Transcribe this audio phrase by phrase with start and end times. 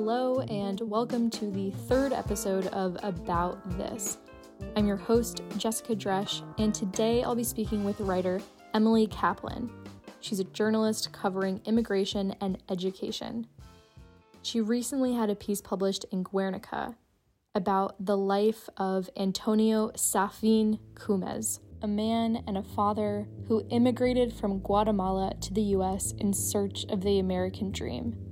[0.00, 4.18] Hello, and welcome to the third episode of About This.
[4.76, 8.40] I'm your host, Jessica Dresch, and today I'll be speaking with writer
[8.74, 9.68] Emily Kaplan.
[10.20, 13.48] She's a journalist covering immigration and education.
[14.42, 16.94] She recently had a piece published in Guernica
[17.56, 24.60] about the life of Antonio Safin Kumez, a man and a father who immigrated from
[24.60, 28.27] Guatemala to the US in search of the American dream.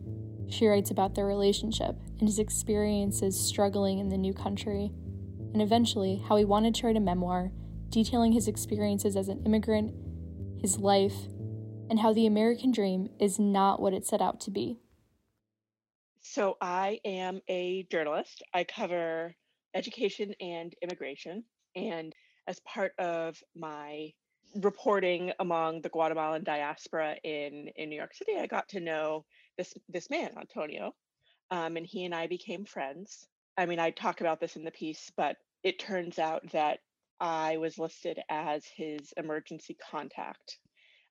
[0.48, 4.92] She writes about their relationship and his experiences struggling in the new country,
[5.52, 7.50] and eventually how he wanted to write a memoir
[7.91, 9.95] detailing his experiences as an immigrant,
[10.60, 11.14] his life,
[11.88, 14.78] and how the American dream is not what it set out to be.
[16.20, 18.42] So, I am a journalist.
[18.52, 19.34] I cover
[19.74, 21.44] education and immigration.
[21.77, 22.12] And
[22.48, 24.12] as part of my
[24.56, 29.25] reporting among the Guatemalan diaspora in, in New York City, I got to know
[29.57, 30.95] this this man, Antonio,
[31.51, 33.27] um, and he and I became friends.
[33.57, 36.79] I mean, I talk about this in the piece, but it turns out that
[37.21, 40.59] I was listed as his emergency contact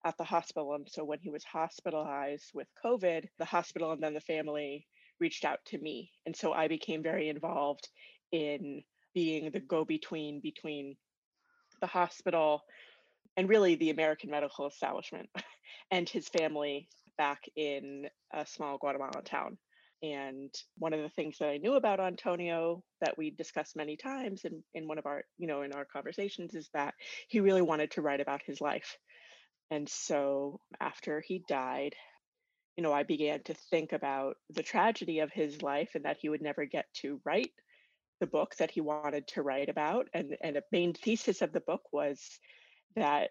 [0.05, 0.75] at the hospital.
[0.75, 4.85] And so when he was hospitalized with COVID, the hospital and then the family
[5.19, 6.11] reached out to me.
[6.25, 7.89] And so I became very involved
[8.31, 8.83] in
[9.15, 10.95] being the go between between
[11.81, 12.61] the hospital
[13.37, 15.29] and really the American medical establishment
[15.91, 19.57] and his family back in a small Guatemalan town.
[20.03, 24.43] And one of the things that I knew about Antonio that we discussed many times
[24.43, 26.93] in, in one of our, you know, in our conversations is that
[27.27, 28.97] he really wanted to write about his life.
[29.71, 31.95] And so after he died,
[32.77, 36.29] you know, I began to think about the tragedy of his life and that he
[36.29, 37.51] would never get to write
[38.19, 40.07] the book that he wanted to write about.
[40.13, 42.21] And, and a main thesis of the book was
[42.95, 43.29] that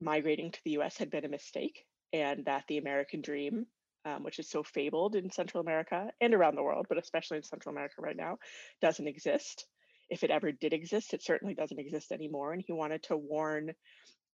[0.00, 3.66] migrating to the US had been a mistake and that the American dream,
[4.04, 7.42] um, which is so fabled in Central America and around the world, but especially in
[7.42, 8.38] Central America right now,
[8.80, 9.66] doesn't exist.
[10.10, 12.52] If it ever did exist, it certainly doesn't exist anymore.
[12.52, 13.72] And he wanted to warn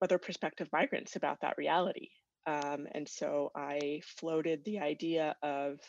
[0.02, 2.10] other prospective migrants about that reality.
[2.46, 5.80] Um, and so I floated the idea of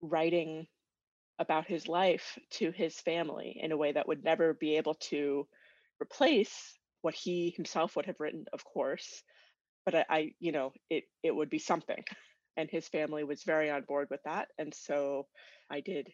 [0.00, 0.66] writing
[1.38, 5.46] about his life to his family in a way that would never be able to
[6.00, 9.22] replace what he himself would have written, of course,
[9.86, 12.04] but I, I, you know, it it would be something.
[12.58, 14.48] And his family was very on board with that.
[14.58, 15.26] And so
[15.70, 16.08] I did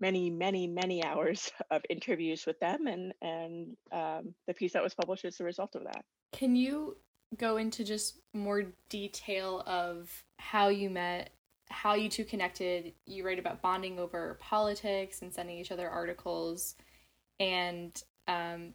[0.00, 4.94] many, many, many hours of interviews with them, and and um, the piece that was
[4.94, 6.04] published is the result of that.
[6.32, 6.96] Can you
[7.36, 11.30] go into just more detail of how you met,
[11.68, 12.94] how you two connected?
[13.06, 16.76] You write about bonding over politics and sending each other articles,
[17.40, 18.74] and um,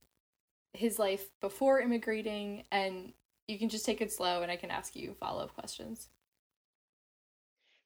[0.73, 3.13] his life before immigrating and
[3.47, 6.09] you can just take it slow and I can ask you follow up questions.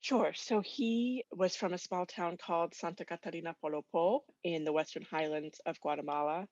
[0.01, 0.31] Sure.
[0.34, 5.59] So he was from a small town called Santa Catarina Palopo in the Western Highlands
[5.66, 6.47] of Guatemala,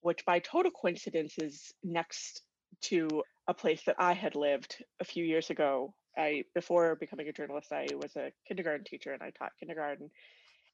[0.00, 2.42] which by total coincidence is next
[2.82, 5.94] to a place that I had lived a few years ago.
[6.16, 10.10] I before becoming a journalist, I was a kindergarten teacher and I taught kindergarten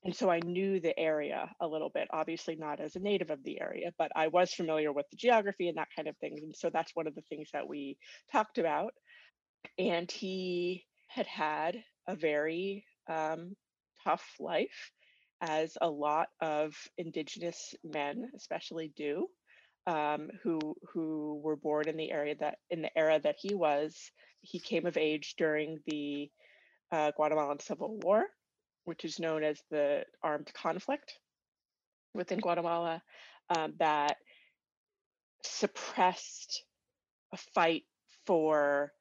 [0.04, 3.42] and so I knew the area a little bit, obviously not as a native of
[3.42, 6.36] the area, but I was familiar with the geography and that kind of thing.
[6.42, 7.96] And so that's one of the things that we
[8.30, 8.92] talked about.
[9.78, 13.54] And he had had a very um,
[14.04, 14.90] tough life,
[15.40, 19.26] as a lot of Indigenous men, especially do,
[19.86, 20.58] um, who
[20.92, 24.10] who were born in the area that in the era that he was.
[24.40, 26.30] He came of age during the
[26.92, 28.26] uh, Guatemalan Civil War
[28.84, 31.18] which is known as the armed conflict
[32.14, 33.02] within Guatemala,
[33.54, 34.16] um, that
[35.42, 36.64] suppressed
[37.32, 37.84] a fight
[38.26, 38.92] for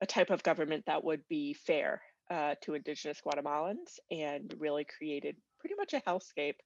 [0.00, 5.36] a type of government that would be fair uh, to indigenous Guatemalans and really created
[5.58, 6.56] pretty much a hellscape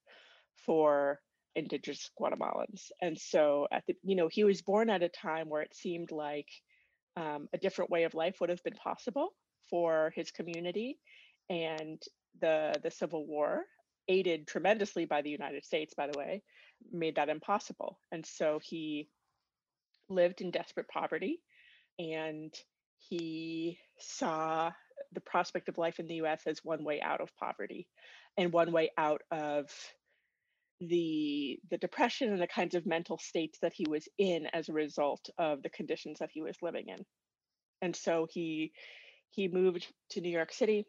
[0.65, 1.19] for
[1.55, 2.91] indigenous Guatemalans.
[3.01, 6.11] And so at the you know he was born at a time where it seemed
[6.11, 6.49] like
[7.17, 9.29] um, a different way of life would have been possible
[9.69, 10.99] for his community
[11.49, 12.01] and
[12.41, 13.63] the the Civil War,
[14.07, 16.43] aided tremendously by the United States, by the way,
[16.91, 17.99] made that impossible.
[18.11, 19.09] And so he
[20.09, 21.41] lived in desperate poverty
[21.97, 22.53] and
[22.97, 24.71] he saw
[25.13, 27.87] the prospect of life in the US as one way out of poverty
[28.37, 29.69] and one way out of
[30.81, 34.73] the the depression and the kinds of mental states that he was in as a
[34.73, 36.97] result of the conditions that he was living in.
[37.81, 38.73] And so he
[39.29, 40.85] he moved to New York City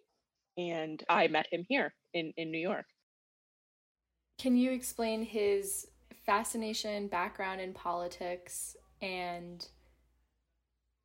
[0.57, 2.87] and I met him here in, in New York.
[4.39, 5.87] Can you explain his
[6.25, 9.67] fascination, background in politics, and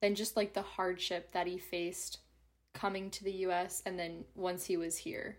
[0.01, 2.19] then just like the hardship that he faced
[2.74, 5.38] coming to the US and then once he was here?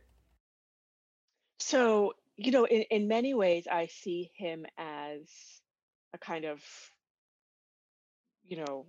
[1.59, 5.21] So, you know, in, in many ways, I see him as
[6.15, 6.61] a kind of,
[8.45, 8.87] you know,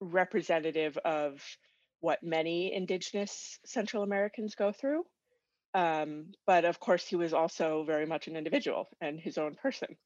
[0.00, 1.42] representative of
[2.00, 5.04] what many indigenous Central Americans go through.
[5.74, 9.96] Um, but of course, he was also very much an individual and his own person,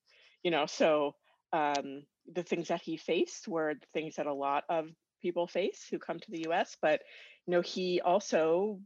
[0.43, 0.67] you know.
[0.67, 1.15] So
[1.53, 2.03] um,
[2.33, 4.89] the things that he faced were the things that a lot of
[5.23, 6.77] people face who come to the U.S.
[6.81, 7.03] But
[7.47, 8.81] you know, he also,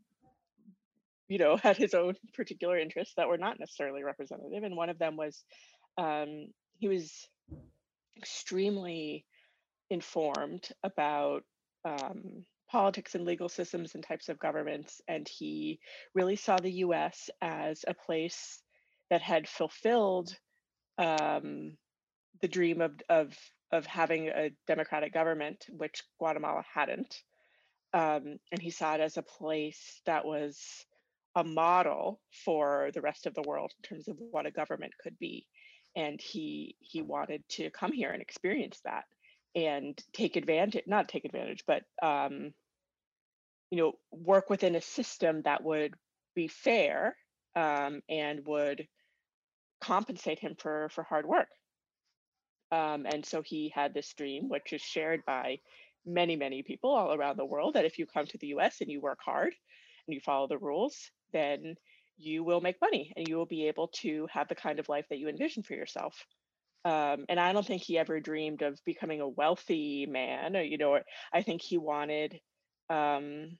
[1.29, 4.99] you know, had his own particular interests that were not necessarily representative, and one of
[4.99, 5.43] them was
[5.97, 6.49] um,
[6.79, 7.29] he was
[8.17, 9.25] extremely
[9.91, 11.45] informed about
[11.85, 15.01] um, politics and legal systems and types of governments.
[15.09, 15.81] And he
[16.15, 18.61] really saw the US as a place
[19.11, 20.35] that had fulfilled
[20.99, 21.77] um,
[22.41, 23.37] the dream of, of,
[23.73, 27.23] of having a democratic government, which Guatemala hadn't.
[27.93, 30.59] Um, and he saw it as a place that was
[31.37, 35.19] a model for the rest of the world in terms of what a government could
[35.19, 35.47] be.
[35.97, 39.05] And he he wanted to come here and experience that
[39.55, 42.53] and take advantage, not take advantage, but um,
[43.71, 45.95] you know, work within a system that would
[46.35, 47.17] be fair
[47.57, 48.87] um, and would
[49.81, 51.49] compensate him for for hard work.
[52.73, 55.59] Um, and so he had this dream, which is shared by
[56.07, 58.91] many, many people all around the world, that if you come to the US and
[58.91, 59.55] you work hard
[60.07, 61.77] and you follow the rules, then
[62.17, 65.07] you will make money and you will be able to have the kind of life
[65.11, 66.27] that you envision for yourself.
[66.85, 70.57] Um, and I don't think he ever dreamed of becoming a wealthy man.
[70.57, 70.99] Or, you know,
[71.33, 72.39] I think he wanted
[72.91, 73.59] um,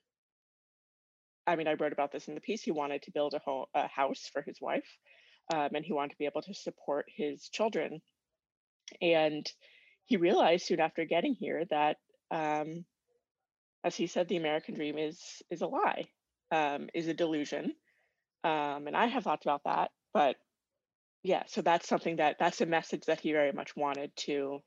[1.47, 2.63] I mean, I wrote about this in the piece.
[2.63, 4.87] He wanted to build a, home, a house for his wife,
[5.53, 8.01] um, and he wanted to be able to support his children.
[9.01, 9.49] And
[10.05, 11.97] he realized soon after getting here that,
[12.31, 12.85] um,
[13.83, 15.19] as he said, the American dream is
[15.51, 16.05] is a lie,
[16.51, 17.73] um, is a delusion.
[18.43, 20.35] Um, and I have thoughts about that, but
[21.25, 24.59] yeah, so that's something that that's a message that he very much wanted to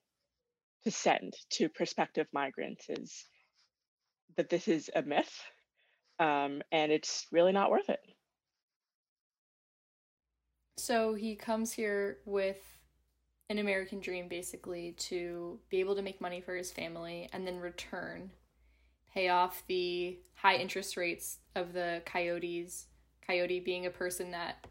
[0.83, 3.27] to send to prospective migrants is
[4.37, 5.41] that this is a myth
[6.19, 8.01] um, and it's really not worth it.
[10.79, 12.61] So he comes here with
[13.51, 17.61] an American dream basically to be able to make money for his family and then
[17.61, 18.31] return,
[19.15, 22.87] pay off the high interest rates of the coyotes,
[23.25, 24.67] coyote being a person that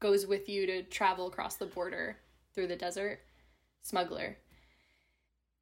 [0.00, 2.18] goes with you to travel across the border
[2.54, 3.20] through the desert,
[3.82, 4.38] smuggler.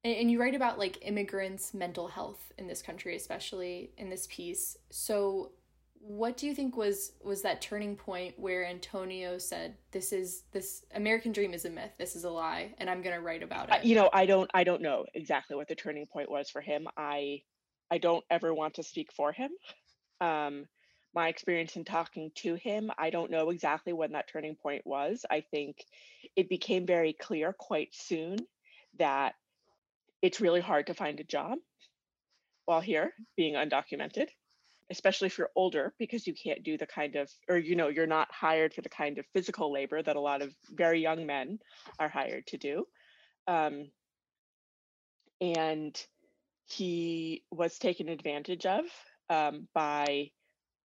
[0.03, 4.77] And, you write about like immigrants mental health in this country especially in this piece.
[4.91, 5.53] So
[5.99, 10.85] what do you think was was that turning point where antonio said this is this
[10.93, 11.89] american dream is a myth.
[11.97, 14.49] This is a lie and i'm going to write about it you know i don't
[14.53, 16.87] i don't know exactly what the turning point was for him.
[16.95, 17.41] I
[17.89, 19.49] i don't ever want to speak for him.
[20.21, 20.65] Um
[21.15, 25.25] my experience in talking to him i don't know exactly when that turning point was
[25.31, 25.83] i think
[26.35, 28.37] it became very clear quite soon
[28.99, 29.33] that
[30.21, 31.57] it's really hard to find a job
[32.65, 34.27] while here being undocumented
[34.91, 38.05] especially if you're older because you can't do the kind of or you know you're
[38.05, 41.57] not hired for the kind of physical labor that a lot of very young men
[41.99, 42.85] are hired to do
[43.47, 43.89] um,
[45.41, 46.05] and
[46.67, 48.85] he was taken advantage of
[49.29, 50.29] um, by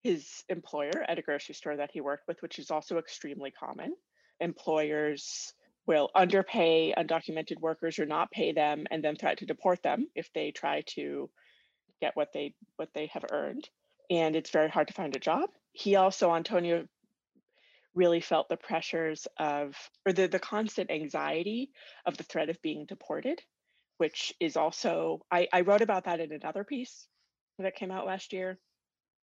[0.06, 3.92] his employer at a grocery store that he worked with which is also extremely common.
[4.40, 5.52] Employers
[5.86, 10.30] will underpay undocumented workers or not pay them and then threaten to deport them if
[10.32, 11.28] they try to
[12.00, 13.68] get what they what they have earned.
[14.08, 15.50] And it's very hard to find a job.
[15.72, 16.86] He also antonio
[17.94, 19.74] really felt the pressures of
[20.06, 21.70] or the, the constant anxiety
[22.04, 23.40] of the threat of being deported
[23.98, 27.08] which is also I, I wrote about that in another piece
[27.58, 28.58] that came out last year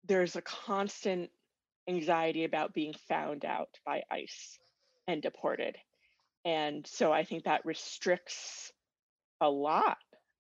[0.05, 1.29] there's a constant
[1.88, 4.60] anxiety about being found out by ICE
[5.07, 5.77] and deported
[6.45, 8.72] and so I think that restricts
[9.39, 9.98] a lot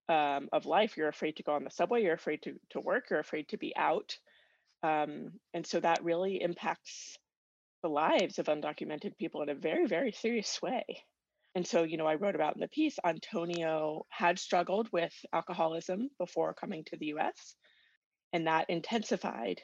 [0.09, 0.97] um, of life.
[0.97, 3.57] You're afraid to go on the subway, you're afraid to, to work, you're afraid to
[3.57, 4.17] be out.
[4.81, 7.17] Um, and so that really impacts
[7.83, 10.83] the lives of undocumented people in a very, very serious way.
[11.55, 16.09] And so, you know, I wrote about in the piece, Antonio had struggled with alcoholism
[16.17, 17.55] before coming to the US,
[18.33, 19.61] and that intensified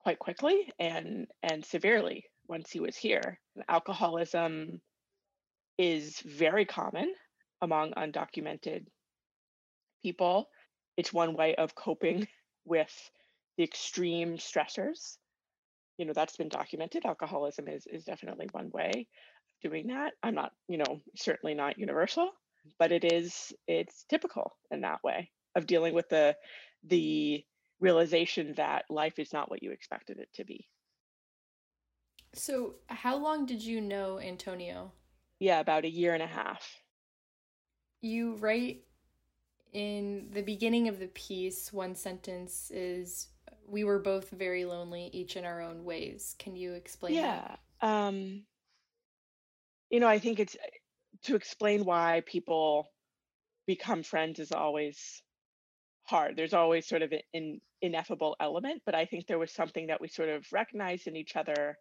[0.00, 3.38] quite quickly and and severely once he was here.
[3.68, 4.80] Alcoholism
[5.78, 7.12] is very common
[7.60, 8.86] among undocumented
[10.02, 10.48] people.
[10.96, 12.26] It's one way of coping
[12.64, 12.92] with
[13.58, 15.18] the extreme stressors.
[15.98, 17.04] You know, that's been documented.
[17.04, 20.12] Alcoholism is, is definitely one way of doing that.
[20.22, 22.30] I'm not, you know, certainly not universal,
[22.78, 26.36] but it is, it's typical in that way of dealing with the
[26.84, 27.44] the
[27.80, 30.68] realization that life is not what you expected it to be.
[32.34, 34.92] So, how long did you know Antonio?
[35.38, 36.82] Yeah, about a year and a half.
[38.00, 38.84] You write
[39.72, 43.28] in the beginning of the piece, one sentence is
[43.66, 46.34] we were both very lonely, each in our own ways.
[46.38, 47.56] Can you explain yeah.
[47.80, 47.88] that?
[47.88, 48.44] Um,
[49.90, 50.56] you know, I think it's
[51.24, 52.88] to explain why people
[53.66, 55.22] become friends is always
[56.06, 56.36] hard.
[56.36, 60.08] There's always sort of an ineffable element, but I think there was something that we
[60.08, 61.76] sort of recognized in each other.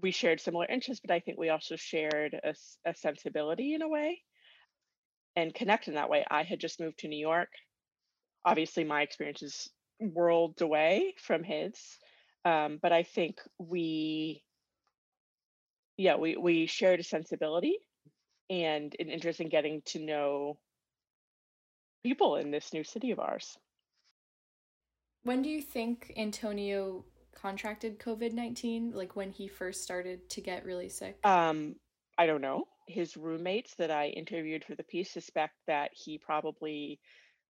[0.00, 2.54] We shared similar interests, but I think we also shared a,
[2.88, 4.20] a sensibility in a way
[5.36, 6.24] and connect in that way.
[6.30, 7.48] I had just moved to New York.
[8.44, 9.68] Obviously, my experience is
[10.00, 11.74] worlds away from his,
[12.44, 14.42] um, but I think we,
[15.96, 17.78] yeah, we we shared a sensibility
[18.50, 20.58] and an interest in getting to know
[22.02, 23.58] people in this new city of ours.
[25.24, 27.04] When do you think Antonio
[27.34, 28.92] contracted COVID 19?
[28.92, 31.18] Like when he first started to get really sick?
[31.24, 31.76] Um,
[32.18, 37.00] I don't know his roommates that I interviewed for the piece suspect that he probably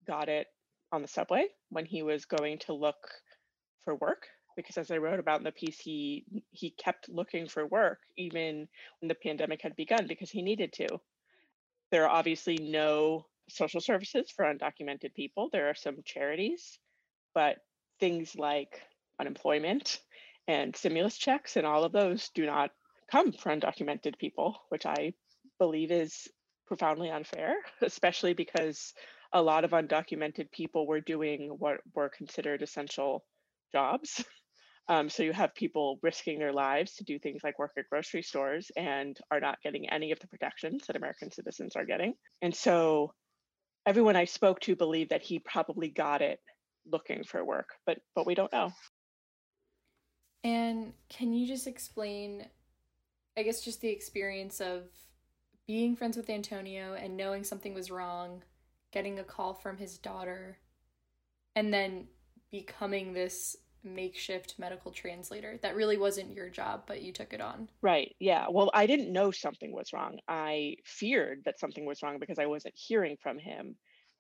[0.06, 0.47] got it
[0.92, 3.09] on the subway when he was going to look
[3.85, 7.66] for work because as I wrote about in the piece he he kept looking for
[7.66, 8.68] work even
[9.00, 10.87] when the pandemic had begun because he needed to.
[11.90, 15.49] There are obviously no social services for undocumented people.
[15.52, 16.78] There are some charities,
[17.34, 17.56] but
[18.00, 18.80] things like
[19.20, 20.00] unemployment
[20.49, 22.70] and stimulus checks and all of those do not
[23.11, 25.14] come for undocumented people, which I
[25.58, 26.28] believe is
[26.66, 28.94] profoundly unfair, especially because
[29.32, 33.25] a lot of undocumented people were doing what were considered essential
[33.72, 34.25] jobs.
[34.88, 38.22] Um, so you have people risking their lives to do things like work at grocery
[38.22, 42.14] stores and are not getting any of the protections that American citizens are getting.
[42.42, 43.14] And so
[43.86, 46.40] everyone I spoke to believed that he probably got it
[46.90, 48.72] looking for work, but but we don't know.
[50.44, 52.46] And can you just explain
[53.36, 54.84] I guess just the experience of
[55.66, 58.42] being friends with Antonio and knowing something was wrong,
[58.92, 60.58] getting a call from his daughter,
[61.56, 62.08] and then
[62.50, 65.58] becoming this makeshift medical translator.
[65.62, 67.68] That really wasn't your job, but you took it on.
[67.80, 68.14] Right.
[68.18, 68.46] Yeah.
[68.50, 70.18] Well, I didn't know something was wrong.
[70.28, 73.76] I feared that something was wrong because I wasn't hearing from him.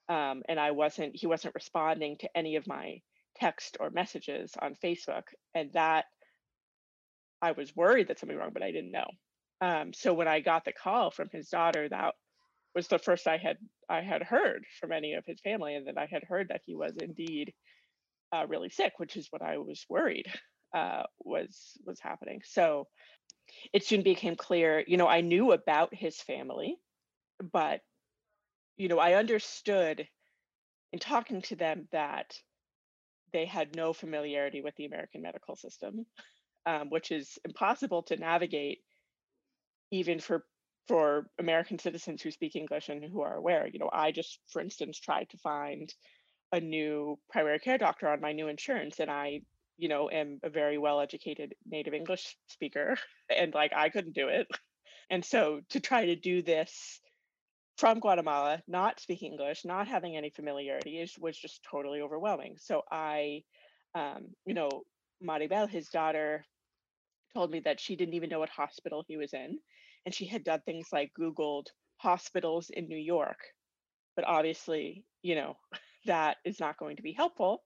[0.08, 3.00] Um, and I wasn't, he wasn't responding to any of my
[3.36, 5.22] text or messages on Facebook.
[5.54, 6.06] And that
[7.40, 9.06] I was worried that something was wrong, but I didn't know.
[9.60, 12.14] Um, so when I got the call from his daughter, that
[12.74, 15.98] was the first I had I had heard from any of his family, and then
[15.98, 17.52] I had heard that he was indeed
[18.32, 20.26] uh, really sick, which is what I was worried
[20.74, 22.40] uh, was was happening.
[22.44, 22.88] So
[23.72, 24.82] it soon became clear.
[24.86, 26.76] You know, I knew about his family,
[27.52, 27.80] but
[28.76, 30.06] you know, I understood
[30.92, 32.34] in talking to them that
[33.32, 36.06] they had no familiarity with the American medical system,
[36.66, 38.80] um, which is impossible to navigate
[39.90, 40.44] even for
[40.88, 43.68] for American citizens who speak English and who are aware.
[43.68, 45.92] You know, I just, for instance, tried to find
[46.52, 49.40] a new primary care doctor on my new insurance, and I,
[49.78, 52.96] you know, am a very well educated native English speaker,
[53.36, 54.46] and like I couldn't do it.
[55.10, 57.00] And so to try to do this
[57.76, 62.56] from Guatemala, not speaking English, not having any familiarity, is, was just totally overwhelming.
[62.58, 63.42] So I,
[63.94, 64.70] um, you know,
[65.22, 66.44] Maribel, his daughter,
[67.34, 69.58] told me that she didn't even know what hospital he was in.
[70.04, 71.66] And she had done things like Googled
[71.96, 73.38] hospitals in New York.
[74.16, 75.56] But obviously, you know,
[76.06, 77.62] that is not going to be helpful.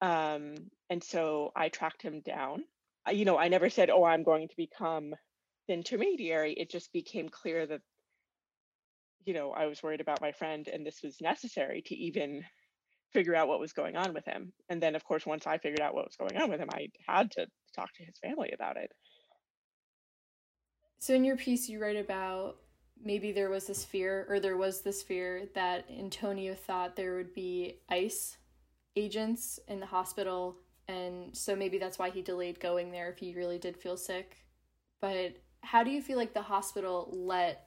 [0.00, 0.54] Um,
[0.88, 2.64] and so I tracked him down.
[3.10, 5.14] You know, I never said, oh, I'm going to become
[5.68, 6.52] the intermediary.
[6.52, 7.80] It just became clear that,
[9.24, 12.44] you know, I was worried about my friend and this was necessary to even
[13.12, 14.52] figure out what was going on with him.
[14.68, 16.88] And then, of course, once I figured out what was going on with him, I
[17.06, 18.90] had to talk to his family about it.
[21.00, 22.56] So, in your piece, you write about
[23.04, 27.34] maybe there was this fear, or there was this fear that Antonio thought there would
[27.34, 28.36] be ICE
[28.96, 30.56] agents in the hospital.
[30.88, 34.44] And so maybe that's why he delayed going there if he really did feel sick.
[35.00, 37.66] But how do you feel like the hospital let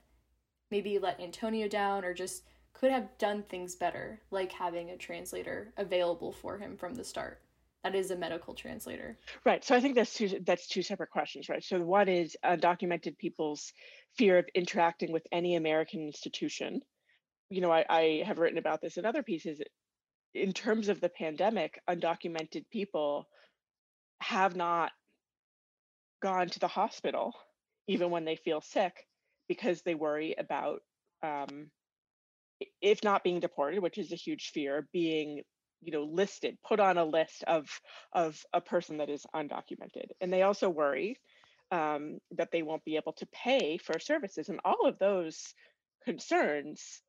[0.71, 5.71] maybe let Antonio down or just could have done things better, like having a translator
[5.77, 7.42] available for him from the start.
[7.83, 9.17] That is a medical translator.
[9.45, 9.63] Right.
[9.63, 11.63] So I think that's two that's two separate questions, right?
[11.63, 13.73] So one is undocumented people's
[14.17, 16.81] fear of interacting with any American institution.
[17.49, 19.59] You know, I, I have written about this in other pieces.
[20.33, 23.27] In terms of the pandemic, undocumented people
[24.21, 24.91] have not
[26.21, 27.33] gone to the hospital
[27.87, 28.93] even when they feel sick
[29.49, 30.79] because they worry about
[31.21, 31.69] um,
[32.81, 35.41] if not being deported, which is a huge fear, being
[35.85, 37.67] you know listed, put on a list of
[38.13, 41.17] of a person that is undocumented, and they also worry
[41.71, 44.49] um, that they won't be able to pay for services.
[44.49, 45.53] And all of those
[46.05, 47.01] concerns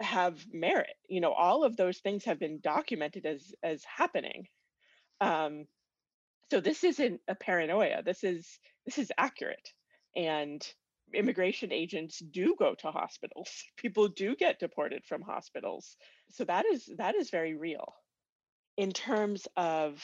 [0.00, 0.94] have merit.
[1.08, 4.46] You know, all of those things have been documented as as happening.
[5.20, 5.66] Um,
[6.50, 8.02] so this isn't a paranoia.
[8.02, 9.72] This is this is accurate.
[10.16, 10.66] And
[11.14, 13.50] immigration agents do go to hospitals.
[13.76, 15.96] People do get deported from hospitals.
[16.30, 17.94] So that is that is very real.
[18.76, 20.02] In terms of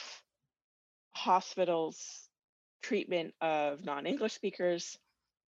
[1.13, 2.27] hospitals
[2.81, 4.97] treatment of non-English speakers,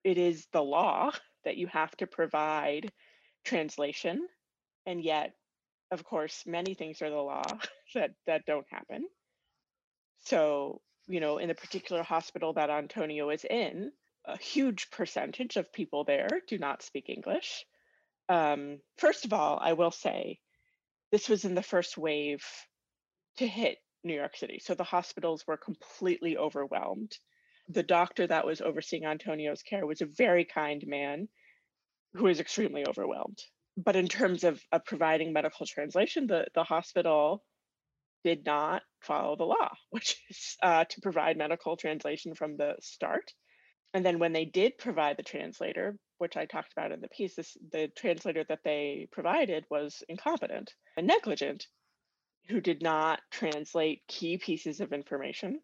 [0.03, 1.11] it is the law
[1.43, 2.91] that you have to provide
[3.43, 4.27] translation
[4.85, 5.33] and yet
[5.91, 7.43] of course many things are the law
[7.93, 9.05] that that don't happen
[10.25, 13.91] so you know in the particular hospital that antonio is in
[14.25, 17.65] a huge percentage of people there do not speak english
[18.29, 20.39] um, first of all i will say
[21.11, 22.43] this was in the first wave
[23.37, 27.11] to hit new york city so the hospitals were completely overwhelmed
[27.69, 31.27] the doctor that was overseeing antonio's care was a very kind man
[32.13, 33.39] who was extremely overwhelmed
[33.77, 37.43] but in terms of, of providing medical translation, the, the hospital
[38.23, 43.31] did not follow the law, which is uh, to provide medical translation from the start.
[43.93, 47.35] And then when they did provide the translator, which I talked about in the piece,
[47.35, 51.67] this, the translator that they provided was incompetent and negligent,
[52.47, 55.59] who did not translate key pieces of information.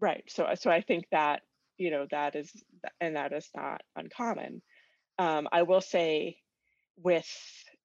[0.00, 0.24] Right.
[0.28, 1.42] So, so I think that
[1.76, 2.50] you know that is,
[3.00, 4.62] and that is not uncommon.
[5.18, 6.38] Um, I will say
[6.96, 7.28] with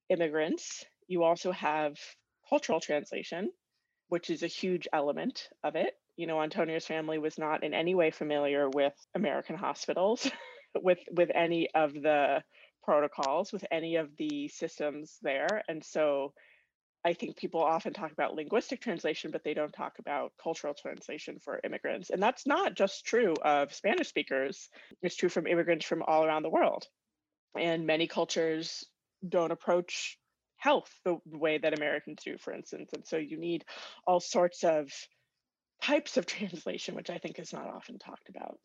[0.10, 1.98] immigrants, you also have
[2.50, 3.52] cultural translation,
[4.10, 5.94] which is a huge element of it.
[6.18, 10.30] You know, Antonio's family was not in any way familiar with American hospitals,
[10.82, 12.44] with with any of the
[12.84, 15.64] protocols, with any of the systems there.
[15.68, 16.34] And so
[17.04, 21.38] I think people often talk about linguistic translation, but they don't talk about cultural translation
[21.40, 22.10] for immigrants.
[22.10, 24.70] And that's not just true of Spanish speakers,
[25.02, 26.88] it's true from immigrants from all around the world.
[27.58, 28.86] And many cultures
[29.28, 30.18] don't approach
[30.58, 32.90] health the way that Americans do, for instance.
[32.94, 33.66] And so you need
[34.08, 34.92] all sorts of
[35.84, 38.58] types of translation, which I think is not often talked about.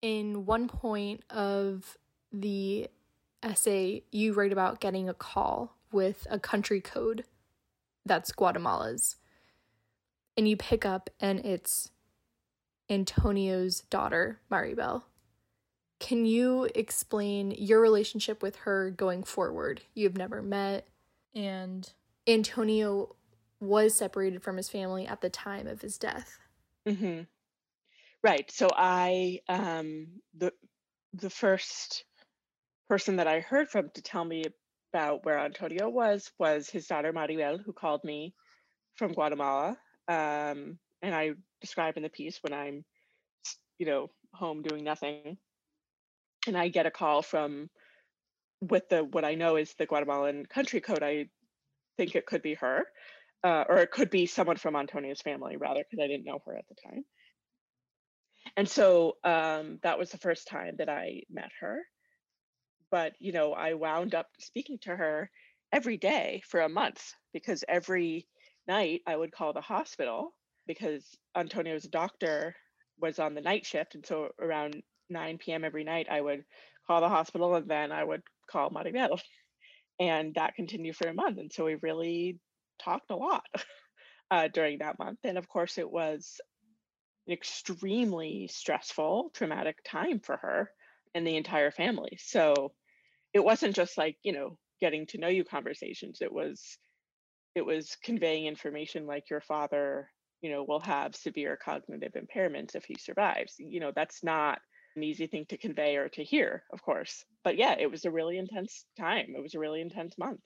[0.00, 1.96] In one point of
[2.32, 2.88] the
[3.42, 7.24] essay, you write about getting a call with a country code
[8.04, 9.16] that's Guatemala's.
[10.36, 11.90] And you pick up, and it's
[12.88, 15.02] Antonio's daughter, Maribel.
[15.98, 19.82] Can you explain your relationship with her going forward?
[19.94, 20.86] You've never met,
[21.34, 21.90] and
[22.26, 23.16] Antonio
[23.60, 26.38] was separated from his family at the time of his death.
[26.86, 27.22] Mm-hmm.
[28.22, 28.50] Right.
[28.50, 30.52] So I, um, the
[31.14, 32.04] the first
[32.88, 34.44] person that I heard from to tell me
[34.92, 38.34] about where Antonio was was his daughter Maribel, who called me
[38.96, 39.78] from Guatemala.
[40.08, 42.84] Um, and I describe in the piece when I'm,
[43.78, 45.38] you know, home doing nothing
[46.46, 47.70] and I get a call from
[48.60, 51.02] with the what I know is the Guatemalan country code.
[51.02, 51.28] I
[51.96, 52.86] think it could be her,
[53.44, 56.56] uh, or it could be someone from Antonio's family rather, because I didn't know her
[56.56, 57.04] at the time.
[58.56, 61.80] And so um, that was the first time that I met her.
[62.90, 65.30] But you know, I wound up speaking to her
[65.72, 68.26] every day for a month because every
[68.66, 70.34] night I would call the hospital
[70.66, 71.04] because
[71.36, 72.54] Antonio's doctor
[73.00, 75.64] was on the night shift, and so around 9 p.m.
[75.64, 76.44] every night, I would
[76.86, 79.20] call the hospital and then I would call Maribel.
[80.00, 81.38] And that continued for a month.
[81.38, 82.38] And so we really
[82.82, 83.44] talked a lot
[84.30, 85.18] uh, during that month.
[85.24, 86.40] And of course, it was
[87.28, 90.70] an extremely stressful, traumatic time for her
[91.14, 92.18] and the entire family.
[92.20, 92.72] So
[93.32, 96.18] it wasn't just like, you know, getting to know you conversations.
[96.20, 96.78] It was
[97.54, 100.10] it was conveying information like your father
[100.42, 104.60] you know will have severe cognitive impairments if he survives you know that's not
[104.98, 107.24] an easy thing to convey or to hear, of course.
[107.44, 109.34] But yeah, it was a really intense time.
[109.36, 110.40] It was a really intense month.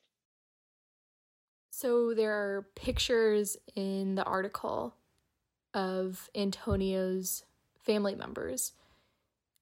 [1.70, 4.94] So there are pictures in the article
[5.74, 7.44] of Antonio's
[7.84, 8.72] family members.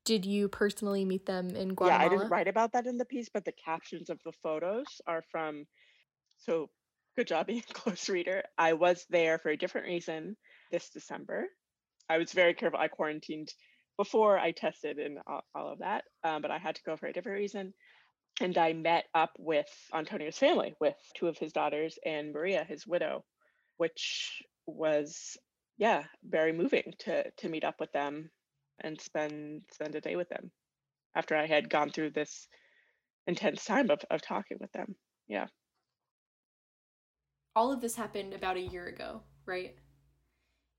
[0.04, 2.02] Did you personally meet them in Guatemala?
[2.02, 4.86] Yeah, I didn't write about that in the piece, but the captions of the photos
[5.06, 5.66] are from.
[6.38, 6.70] So
[7.16, 8.42] good job being a close reader.
[8.56, 10.36] I was there for a different reason
[10.70, 11.46] this December.
[12.08, 12.80] I was very careful.
[12.80, 13.52] I quarantined
[13.96, 17.06] before I tested and all, all of that, um, but I had to go for
[17.06, 17.74] a different reason.
[18.40, 22.86] And I met up with Antonio's family, with two of his daughters and Maria, his
[22.86, 23.24] widow,
[23.76, 25.36] which was
[25.80, 28.30] yeah very moving to to meet up with them
[28.82, 30.52] and spend spend a day with them
[31.14, 32.46] after I had gone through this
[33.26, 34.94] intense time of, of talking with them.
[35.28, 35.46] Yeah.
[37.56, 39.74] All of this happened about a year ago, right?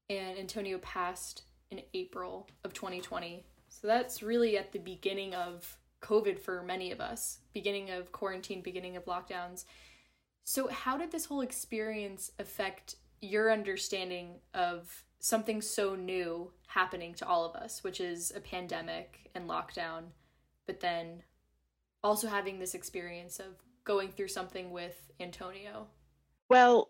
[0.10, 3.46] And Antonio passed in April of 2020.
[3.70, 8.62] So that's really at the beginning of COVID for many of us, beginning of quarantine,
[8.62, 9.66] beginning of lockdowns.
[10.44, 17.28] So, how did this whole experience affect your understanding of something so new happening to
[17.28, 20.06] all of us, which is a pandemic and lockdown,
[20.66, 21.22] but then
[22.04, 25.88] also having this experience of going through something with Antonio?
[26.50, 26.90] Well,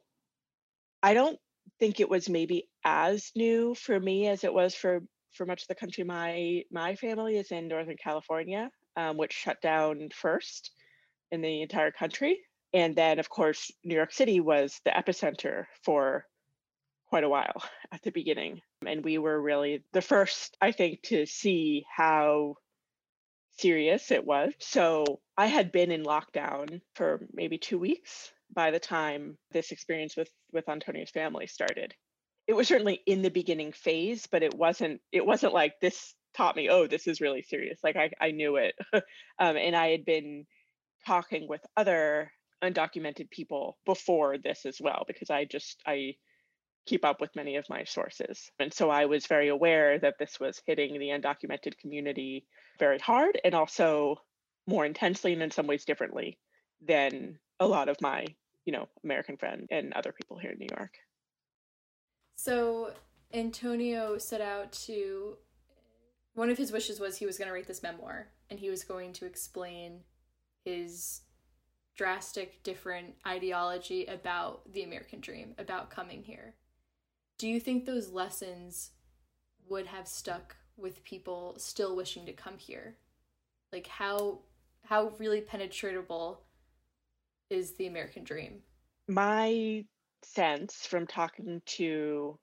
[1.03, 1.37] I don't
[1.79, 5.01] think it was maybe as new for me as it was for
[5.33, 6.03] for much of the country.
[6.03, 10.71] My my family is in Northern California, um, which shut down first
[11.31, 12.39] in the entire country,
[12.73, 16.25] and then of course New York City was the epicenter for
[17.07, 21.25] quite a while at the beginning, and we were really the first, I think, to
[21.25, 22.55] see how
[23.59, 24.53] serious it was.
[24.59, 30.15] So I had been in lockdown for maybe two weeks by the time this experience
[30.17, 31.93] with with Antonio's family started.
[32.47, 36.55] It was certainly in the beginning phase, but it wasn't it wasn't like this taught
[36.55, 37.79] me, oh, this is really serious.
[37.83, 38.75] Like I, I knew it.
[38.93, 40.45] um, and I had been
[41.05, 42.31] talking with other
[42.63, 46.15] undocumented people before this as well, because I just I
[46.85, 48.49] keep up with many of my sources.
[48.59, 52.45] And so I was very aware that this was hitting the undocumented community
[52.79, 54.15] very hard and also
[54.67, 56.39] more intensely and in some ways differently
[56.81, 58.25] than a lot of my,
[58.65, 60.93] you know, American friends and other people here in New York.
[62.35, 62.93] So
[63.33, 65.37] Antonio set out to
[66.33, 68.83] one of his wishes was he was going to write this memoir and he was
[68.83, 69.99] going to explain
[70.63, 71.21] his
[72.01, 76.55] drastic different ideology about the American dream, about coming here.
[77.37, 78.89] Do you think those lessons
[79.69, 82.97] would have stuck with people still wishing to come here?
[83.71, 84.39] Like how
[84.83, 86.37] how really penetratable
[87.51, 88.63] is the American dream?
[89.07, 89.85] My
[90.23, 92.39] sense from talking to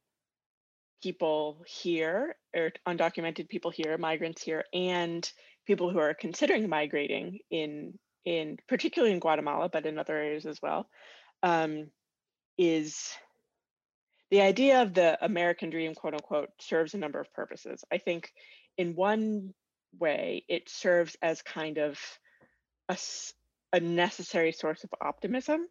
[1.02, 5.28] people here or undocumented people here migrants here and
[5.66, 10.60] people who are considering migrating in in particularly in guatemala but in other areas as
[10.60, 10.86] well
[11.42, 11.86] um,
[12.58, 13.08] is
[14.30, 17.82] the idea of the american dream quote unquote serves a number of purposes.
[17.90, 18.30] I think
[18.76, 19.54] in one
[19.98, 21.98] way it serves as kind of
[22.90, 22.98] a,
[23.72, 25.66] a necessary source of optimism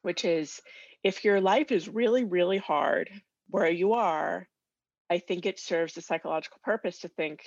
[0.00, 0.62] which is
[1.04, 3.10] if your life is really really hard
[3.50, 4.46] where you are,
[5.10, 7.40] I think it serves a psychological purpose to think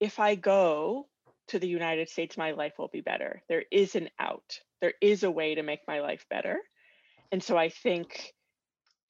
[0.00, 1.06] if I go
[1.50, 3.42] to the United States, my life will be better.
[3.48, 6.58] There is an out, there is a way to make my life better.
[7.32, 8.32] And so I think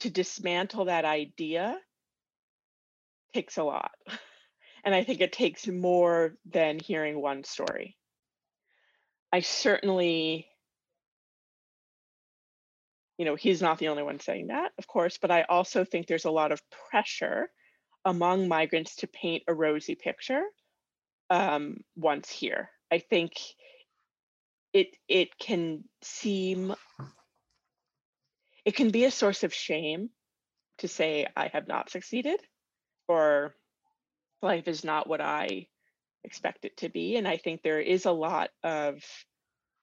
[0.01, 1.79] to dismantle that idea
[3.35, 3.93] takes a lot.
[4.83, 7.99] And I think it takes more than hearing one story.
[9.31, 10.49] I certainly
[13.19, 16.07] you know, he's not the only one saying that, of course, but I also think
[16.07, 17.51] there's a lot of pressure
[18.07, 20.43] among migrants to paint a rosy picture
[21.31, 22.71] um, once here.
[22.93, 23.33] I think
[24.73, 26.75] it it can seem
[28.65, 30.11] it can be a source of shame
[30.79, 32.41] to say I have not succeeded
[33.09, 33.55] or
[34.43, 35.67] life is not what I
[36.25, 37.17] expect it to be.
[37.17, 39.03] And I think there is a lot of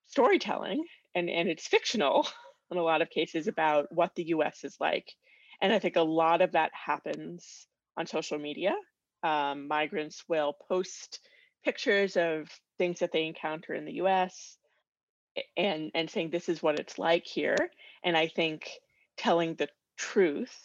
[0.07, 2.27] storytelling and, and it's fictional
[2.71, 5.11] in a lot of cases about what the US is like.
[5.61, 8.73] And I think a lot of that happens on social media.
[9.23, 11.19] Um, migrants will post
[11.63, 14.57] pictures of things that they encounter in the US
[15.55, 17.69] and, and saying this is what it's like here.
[18.03, 18.69] And I think
[19.17, 20.55] telling the truth,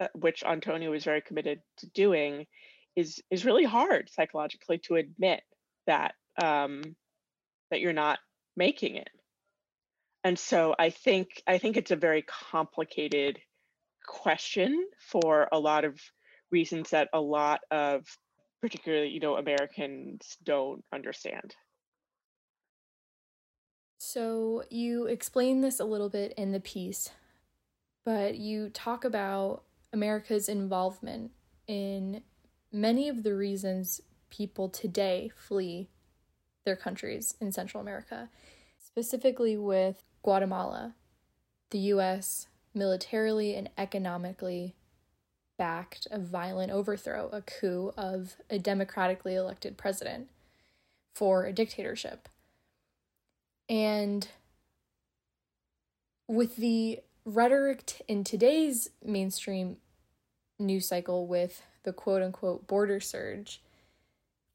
[0.00, 2.46] uh, which Antonio is very committed to doing,
[2.94, 5.42] is is really hard psychologically to admit
[5.86, 6.82] that um,
[7.70, 8.18] that you're not
[8.54, 9.08] making it
[10.24, 13.38] and so i think i think it's a very complicated
[14.06, 15.98] question for a lot of
[16.50, 18.04] reasons that a lot of
[18.62, 21.54] particularly you know americans don't understand.
[23.98, 27.10] So you explain this a little bit in the piece
[28.04, 31.30] but you talk about america's involvement
[31.68, 32.22] in
[32.72, 35.88] many of the reasons people today flee
[36.64, 38.28] their countries in central america
[38.92, 40.94] specifically with Guatemala,
[41.70, 44.76] the US militarily and economically
[45.58, 50.28] backed a violent overthrow, a coup of a democratically elected president
[51.14, 52.28] for a dictatorship.
[53.68, 54.28] And
[56.28, 59.76] with the rhetoric t- in today's mainstream
[60.58, 63.62] news cycle with the quote unquote border surge,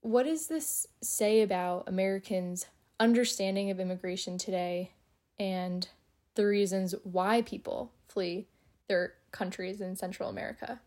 [0.01, 2.67] what does this say about Americans'
[2.99, 4.91] understanding of immigration today
[5.39, 5.87] and
[6.35, 8.47] the reasons why people flee
[8.87, 10.79] their countries in Central America?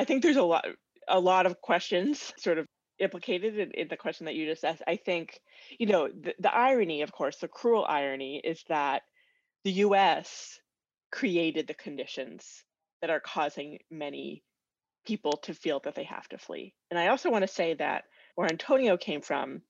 [0.00, 0.64] I think there's a lot
[1.08, 2.66] a lot of questions sort of
[2.98, 4.82] implicated in, in the question that you just asked.
[4.86, 5.38] I think,
[5.78, 9.02] you know, the, the irony, of course, the cruel irony is that
[9.64, 10.58] the US
[11.12, 12.64] created the conditions
[13.02, 14.42] that are causing many
[15.06, 16.72] people to feel that they have to flee.
[16.90, 18.04] And I also want to say that
[18.36, 19.60] where Antonio came from,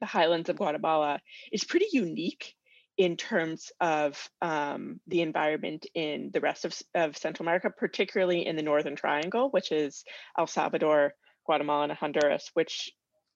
[0.00, 1.20] the highlands of Guatemala,
[1.52, 2.54] is pretty unique
[2.98, 8.56] in terms of um, the environment in the rest of, of Central America, particularly in
[8.56, 10.04] the Northern Triangle, which is
[10.38, 11.14] El Salvador,
[11.46, 12.90] Guatemala, and Honduras, which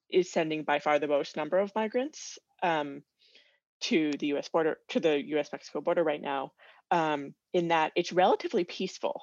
[0.09, 3.01] is sending by far the most number of migrants um,
[3.81, 4.47] to the U.S.
[4.49, 6.51] border, to the U.S.-Mexico border right now.
[6.89, 9.21] Um, in that it's relatively peaceful.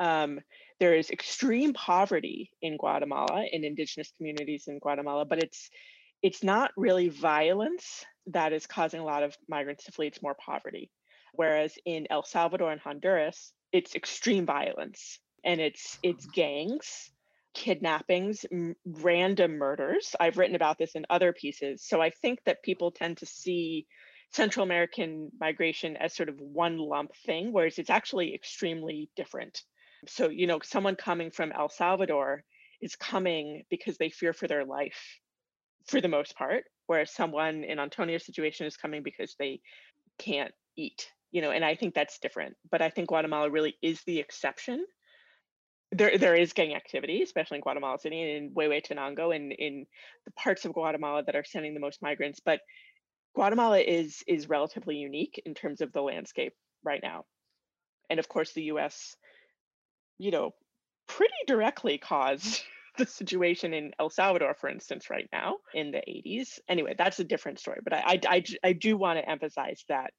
[0.00, 0.40] Um,
[0.80, 5.68] there is extreme poverty in Guatemala, in indigenous communities in Guatemala, but it's
[6.22, 10.34] it's not really violence that is causing a lot of migrants to flee, it's more
[10.34, 10.90] poverty.
[11.34, 16.30] Whereas in El Salvador and Honduras, it's extreme violence and it's it's oh.
[16.34, 17.10] gangs,
[17.54, 20.14] kidnappings, m- random murders.
[20.20, 21.82] I've written about this in other pieces.
[21.84, 23.86] So I think that people tend to see
[24.32, 29.62] Central American migration as sort of one lump thing, whereas it's actually extremely different.
[30.08, 32.44] So, you know, someone coming from El Salvador
[32.80, 35.20] is coming because they fear for their life
[35.86, 39.62] for the most part, whereas someone in Antonio's situation is coming because they
[40.18, 42.54] can't eat, you know, and I think that's different.
[42.70, 44.84] But I think Guatemala really is the exception.
[45.90, 49.86] There, there is gang activity, especially in Guatemala City and in Huehuetenango and in
[50.26, 52.40] the parts of Guatemala that are sending the most migrants.
[52.44, 52.60] But
[53.34, 56.52] Guatemala is is relatively unique in terms of the landscape
[56.84, 57.24] right now.
[58.10, 59.16] And of course, the US,
[60.18, 60.50] you know,
[61.06, 62.62] pretty directly caused
[62.98, 66.58] the situation in El Salvador, for instance, right now in the 80s.
[66.68, 67.80] Anyway, that's a different story.
[67.82, 70.12] But I, I, I, do want to emphasize that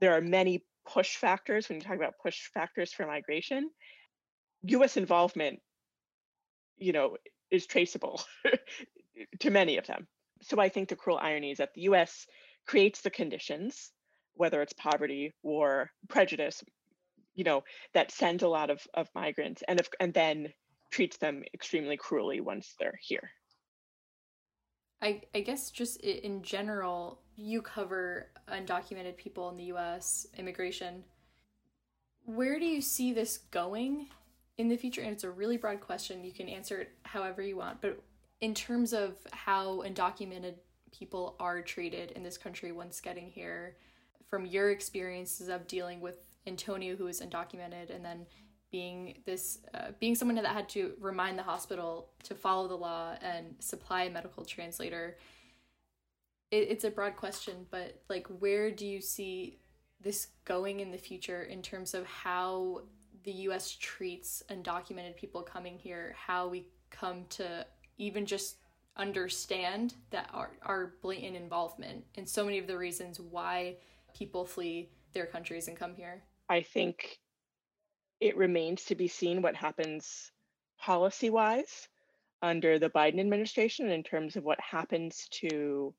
[0.00, 3.68] there are many push factors when you talk about push factors for migration.
[4.62, 5.60] US involvement,
[6.78, 7.16] you know,
[7.50, 8.22] is traceable
[9.40, 10.06] to many of them.
[10.42, 12.26] So I think the cruel irony is that the US
[12.66, 13.92] creates the conditions,
[14.34, 16.62] whether it's poverty, war, prejudice,
[17.34, 20.52] you know, that sends a lot of, of migrants and if, and then
[20.90, 23.30] treats them extremely cruelly once they're here.
[25.02, 31.04] I, I guess just in general, you cover undocumented people in the US, immigration.
[32.24, 34.08] Where do you see this going
[34.56, 35.02] in the future?
[35.02, 36.24] And it's a really broad question.
[36.24, 37.82] You can answer it however you want.
[37.82, 38.00] But
[38.40, 40.54] in terms of how undocumented
[40.96, 43.76] people are treated in this country once getting here,
[44.28, 48.26] from your experiences of dealing with Antonio, who is undocumented, and then
[48.74, 53.14] being this uh, being someone that had to remind the hospital to follow the law
[53.22, 55.16] and supply a medical translator
[56.50, 59.60] it, it's a broad question but like where do you see
[60.00, 62.82] this going in the future in terms of how
[63.22, 67.64] the us treats undocumented people coming here how we come to
[67.98, 68.56] even just
[68.96, 73.76] understand that our, our blatant involvement in so many of the reasons why
[74.16, 76.24] people flee their countries and come here?
[76.48, 77.20] I think
[78.24, 80.32] it remains to be seen what happens
[80.80, 81.88] policy wise
[82.40, 85.94] under the Biden administration in terms of what happens to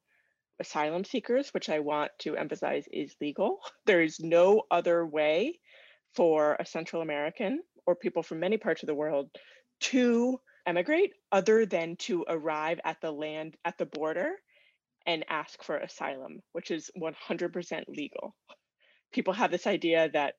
[0.60, 3.60] asylum seekers, which I want to emphasize is legal.
[3.86, 5.60] There is no other way
[6.16, 9.30] for a Central American or people from many parts of the world
[9.92, 14.32] to emigrate other than to arrive at the land at the border
[15.06, 18.36] and ask for asylum, which is 100% legal.
[19.12, 20.34] People have this idea that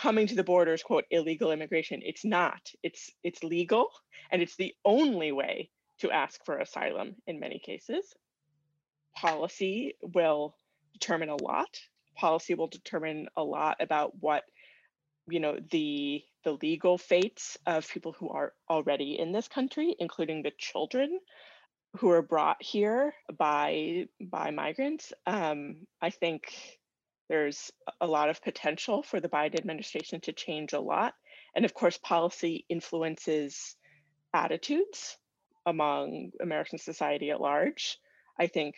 [0.00, 2.00] coming to the border is quote illegal immigration.
[2.02, 2.72] It's not.
[2.82, 3.90] It's it's legal
[4.30, 8.14] and it's the only way to ask for asylum in many cases.
[9.14, 10.54] Policy will
[10.94, 11.78] determine a lot.
[12.16, 14.44] Policy will determine a lot about what
[15.28, 20.42] you know the the legal fates of people who are already in this country including
[20.42, 21.20] the children
[21.98, 25.12] who are brought here by by migrants.
[25.26, 26.79] Um, i think
[27.30, 31.14] there's a lot of potential for the Biden administration to change a lot.
[31.54, 33.76] And of course, policy influences
[34.34, 35.16] attitudes
[35.64, 37.98] among American society at large.
[38.38, 38.74] I think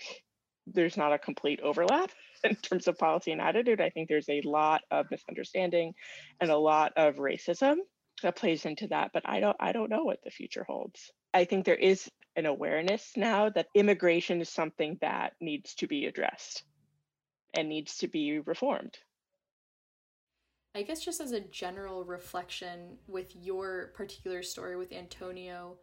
[0.66, 2.10] there's not a complete overlap
[2.44, 3.80] in terms of policy and attitude.
[3.80, 5.94] I think there's a lot of misunderstanding
[6.38, 7.76] and a lot of racism
[8.22, 11.10] that plays into that, but I don't I don't know what the future holds.
[11.32, 16.04] I think there is an awareness now that immigration is something that needs to be
[16.04, 16.64] addressed
[17.54, 18.98] and needs to be reformed.
[20.74, 25.76] I guess just as a general reflection with your particular story with Antonio,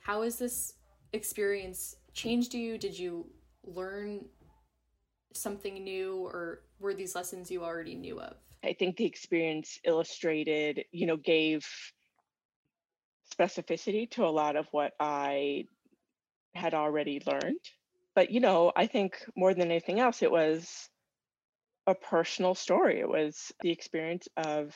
[0.00, 0.74] how has this
[1.12, 2.76] experience changed you?
[2.76, 3.26] Did you
[3.62, 4.24] learn
[5.32, 8.36] something new or were these lessons you already knew of?
[8.64, 11.66] I think the experience illustrated, you know, gave
[13.32, 15.66] specificity to a lot of what I
[16.54, 17.60] had already learned.
[18.14, 20.88] But, you know, I think more than anything else, it was
[21.86, 23.00] a personal story.
[23.00, 24.74] It was the experience of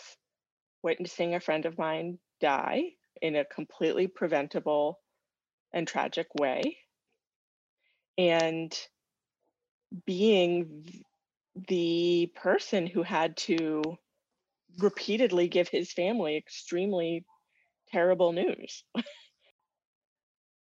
[0.83, 2.83] witnessing a friend of mine die
[3.21, 5.01] in a completely preventable
[5.73, 6.79] and tragic way.
[8.17, 8.77] And
[10.05, 11.05] being
[11.69, 13.83] the person who had to
[14.79, 17.25] repeatedly give his family extremely
[17.91, 18.85] terrible news.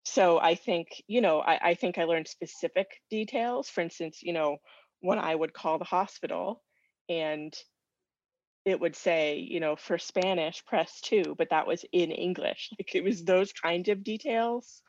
[0.05, 3.69] so I think, you know, I, I think I learned specific details.
[3.69, 4.57] For instance, you know,
[5.01, 6.63] when I would call the hospital
[7.09, 7.53] and
[8.65, 12.69] it would say, you know, for Spanish, press two, but that was in English.
[12.79, 14.81] Like it was those kind of details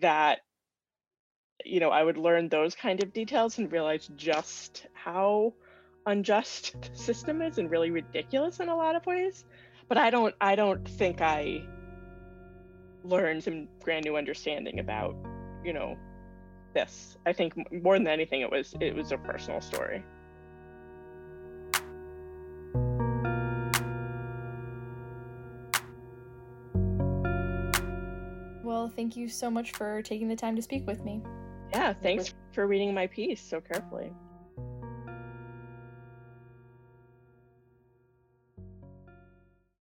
[0.00, 0.40] that,
[1.64, 5.52] you know, I would learn those kind of details and realize just how
[6.06, 9.44] unjust the system is and really ridiculous in a lot of ways.
[9.88, 11.62] But I don't, I don't think I
[13.04, 15.14] learned some brand new understanding about,
[15.62, 15.96] you know,
[16.72, 17.16] this.
[17.26, 20.02] I think more than anything, it was, it was a personal story.
[28.62, 31.22] Well, thank you so much for taking the time to speak with me.
[31.72, 34.12] Yeah, thanks for reading my piece so carefully.